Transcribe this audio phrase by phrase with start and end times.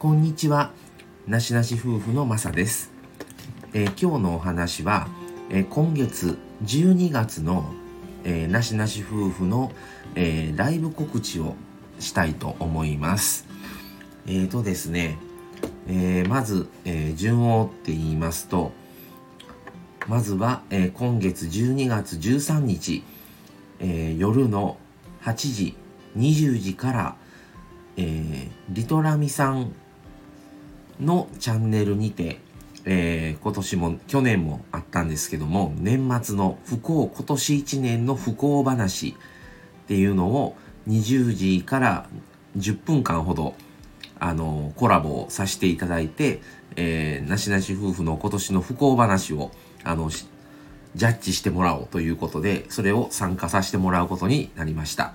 [0.00, 0.70] こんにちは。
[1.26, 2.90] なしなし夫婦のまさです。
[3.74, 5.08] えー今日のお話は、
[5.50, 7.70] えー今月12月の、
[8.24, 9.72] えーなしなし夫婦の、
[10.14, 11.54] えライブ告知を
[11.98, 13.46] したいと思います。
[14.26, 15.18] えーとですね、
[15.86, 18.72] えまず、え順を追って言いますと、
[20.08, 23.04] まずは、え今月12月13日、
[23.80, 24.78] え夜の
[25.24, 25.76] 8時、
[26.16, 27.16] 20時から、
[27.98, 29.74] えリトラミさん
[31.00, 32.38] のチャンネルにて、
[32.84, 39.16] えー今年も去年もあったんですけども年末の不幸今年1年の不幸話
[39.84, 40.56] っていうのを
[40.88, 42.06] 20時から
[42.56, 43.54] 10分間ほど
[44.18, 46.40] あのコラボをさせていただいて、
[46.76, 49.50] えーなしなし夫婦の今年の不幸話を
[49.84, 55.14] あのジャッジしてもらおうということでそれを参加させてもらうことになりました。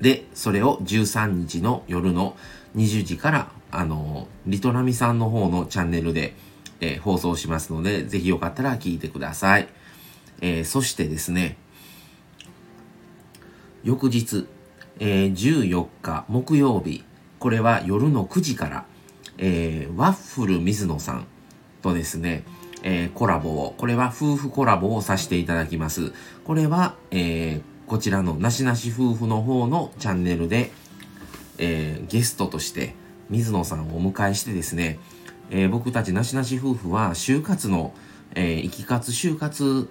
[0.00, 2.36] で、それを13日の夜の
[2.76, 6.34] 20時から、あの、リトラミさんの方のチャンネルで、
[6.80, 9.68] えー放送しますので、ぜひよかったら聞いてください。
[10.40, 11.56] えーそしてですね、
[13.84, 14.46] 翌日、
[14.98, 17.04] えー14日木曜日、
[17.38, 18.86] これは夜の9時から、
[19.38, 21.26] えーワッフル水野さん
[21.82, 22.44] とですね、
[22.82, 26.12] えーコラボを、これは夫婦コラボをさせていただきます。
[26.44, 30.72] これは、えーこちらのなしなし夫婦の方のチャンネルで、
[31.58, 32.94] えーゲストとして
[33.30, 34.98] 水野さんをお迎えしてですね、
[35.50, 37.92] えー僕たちなしなし夫婦は就活の、
[38.34, 39.88] えー生き活就活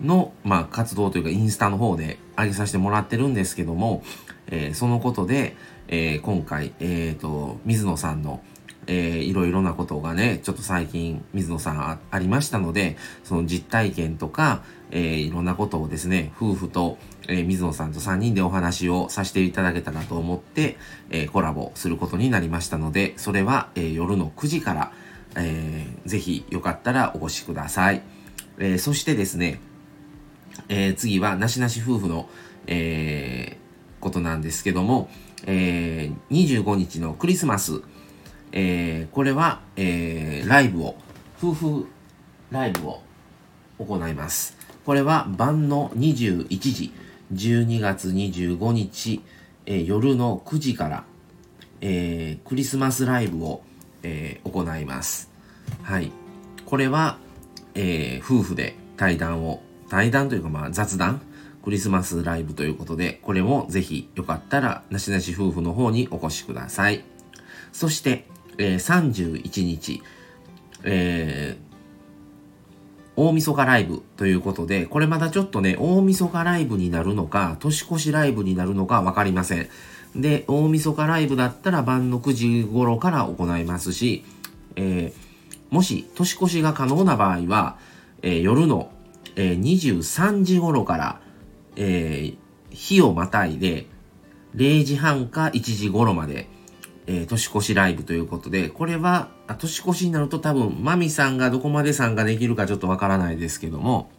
[0.00, 4.02] の、まあ、活動というかインスタの方で上げさせてもらってるんですけども、
[4.46, 5.56] えーそのことで、
[5.88, 8.42] えー今回、えーと水野さんの
[8.86, 20.76] えーいろいろなことがね、ちょっと最近水野さんあありましたので、その実体験とか、えーいろんなことをですね、夫婦と、えー水野さんと3人でお話をさせていただけたらと思って、
[21.10, 24.92] えーコラボすることになりましたので、それは、えー夜の9時から、
[25.36, 28.02] えーぜひよかったらお越しください。
[28.58, 29.60] えーそしてですね、
[30.68, 32.28] えー次はなしなし夫婦の、
[32.66, 33.60] えー
[34.00, 35.10] ことなんですけども、
[35.46, 37.82] えー25日のクリスマス、
[38.52, 40.96] えーこれは、えーライブを、
[41.42, 41.86] 夫婦
[42.50, 43.02] ライブを
[43.78, 44.56] 行います。
[44.84, 46.92] これは晩の21時、
[47.32, 49.22] 12月25日、
[49.66, 51.04] えー夜の9時から、
[51.80, 53.62] えークリスマスライブを、
[54.02, 55.30] えー行います。
[55.82, 56.10] はい。
[56.66, 57.18] これは、
[57.74, 61.20] えー夫婦で対談を、対談というかまあ雑談、
[61.62, 67.04] クリスマスライブということで、これもぜひよかったら、なしなし夫婦の方にお越しください。
[67.72, 68.26] そして、
[68.60, 70.02] えー31日、
[70.84, 71.70] えー
[73.16, 79.68] 大晦日ライブということで、これまだちょっとね、大晦日ライブになるのか、年越しライブになるのかわかりません。
[80.16, 84.24] で、大晦日ライブだったら晩の9時頃から行いますし、
[84.76, 85.30] えー
[85.70, 87.76] もし年越しが可能な場合は、
[88.22, 88.90] えー夜の、
[89.36, 91.20] えー23時頃から、
[91.76, 92.36] えー
[92.70, 93.86] 日をまたいで、
[94.54, 96.48] 0時半か1時頃まで、
[97.12, 104.12] えー年越しライブということで、これは、年越しになると多分、マミさんがどこまで参加できるかちょっとわからないですけども、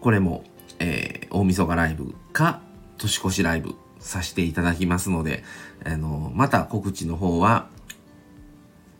[0.00, 0.44] これも、
[0.78, 2.60] えー大晦日ライブか、
[2.96, 5.42] 年越しライブさせていただきますので、
[5.84, 7.68] あの、また告知の方は、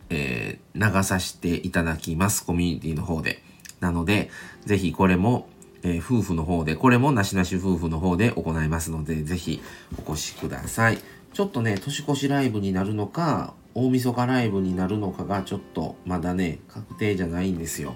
[0.09, 2.45] えー流させていただきます。
[2.45, 3.41] コミュニティの方で。
[3.79, 4.29] なので、
[4.65, 5.47] ぜひこれも、
[5.81, 9.61] えー夫婦の方で、これもなしなし夫婦の方で行いますので、ぜひ
[10.05, 10.99] お越しください。
[11.35, 17.95] ちょっとね、年越しライブになるのか、大晦日ライブになるのかがちょっとまだね、確定じゃないんですよ。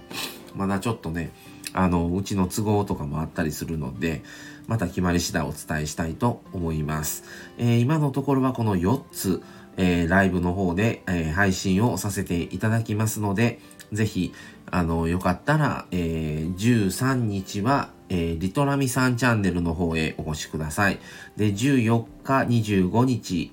[0.55, 1.31] まだちょっとね、
[1.71, 4.23] あの、うちの都合とかもあったりするので、
[4.67, 7.23] また決まり次第お伝えしたいと思います。
[7.57, 9.41] えー今のところはこの4つ、
[9.81, 13.59] えーライブの方で、えー配信をさせていただきますので、
[13.93, 14.33] ぜひ、
[14.69, 20.99] あの、よかったら、えー13日は、えーリトラミさんチャンネルの方へお越しください。
[21.37, 23.51] で、14日、25日、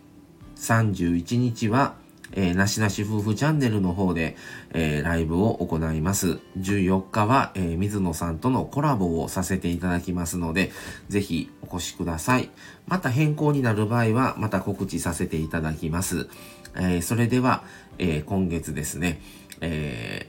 [0.57, 1.95] 31日は、
[2.37, 4.37] えーなしなし夫婦チャンネルの方で、
[4.73, 6.39] えーライブを行います。
[6.59, 10.71] 14日は、えー水野さんとのコラボをさせていただきますので、
[11.09, 12.51] ぜひお越しください。
[12.87, 16.29] また変更になる場合は、また告知させていただきます。
[16.77, 17.65] えーそれでは、
[17.99, 19.21] えー今月ですね、
[19.61, 20.29] え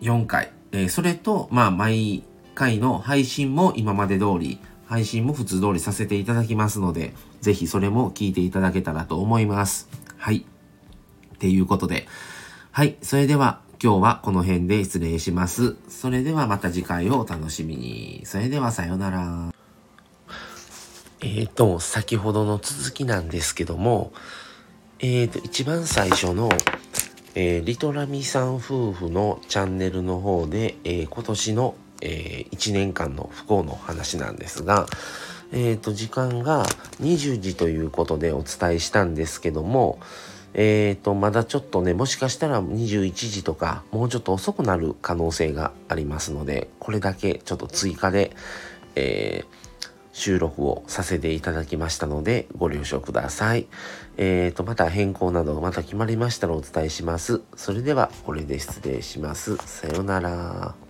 [0.00, 2.24] ー4回、えーそれと、まあ、毎
[2.54, 9.88] 回の配信も今まで通り、配信も普通通りさせていただきますので、ぜひそれも聞いていただけたらと思います。
[10.16, 10.46] はい。
[11.34, 12.06] っていうことで。
[12.70, 12.96] はい。
[13.02, 15.76] それでは今日はこの辺で失礼します。
[15.88, 18.22] それではまた次回をお楽しみに。
[18.24, 19.52] それではさようなら。
[21.20, 24.12] えーと、先ほどの続きなんですけども、
[25.00, 26.50] えっ、ー、と、一番最初の、
[27.34, 34.86] えー、リトラミさん夫婦のチャンネルの方で、えー、今年の、えー、1年間の不幸の話なんですが、
[35.52, 36.64] えっ、と、時間が
[37.00, 39.98] 20時ということでお伝えしたんですけども、
[40.54, 48.30] えっ、ー、と、まだちょっとね、もしかしたら21時とか、もうちょっと遅くなる可能性がありますので、これだけちょっと追加で、
[48.94, 49.64] えー、
[50.12, 53.66] 収録をさせていただきましたので、ご了承ください。
[54.16, 57.42] え、ー、と、また変更などがまた決まりましたらお伝えします。
[57.56, 59.56] それでは、これで失礼します。
[59.56, 60.83] さようなら。